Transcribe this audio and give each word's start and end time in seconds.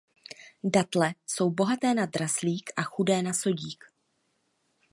Datle 0.63 1.15
jsou 1.27 1.51
bohaté 1.51 1.93
na 1.93 2.05
draslík 2.05 2.71
a 2.77 2.83
chudé 2.83 3.21
na 3.21 3.33
sodík. 3.33 3.83